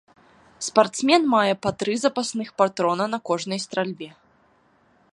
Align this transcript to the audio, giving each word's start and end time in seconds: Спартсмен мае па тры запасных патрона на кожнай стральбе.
Спартсмен 0.67 1.23
мае 1.33 1.53
па 1.65 1.69
тры 1.83 1.93
запасных 2.05 2.49
патрона 2.63 3.05
на 3.15 3.19
кожнай 3.31 3.59
стральбе. 3.67 4.09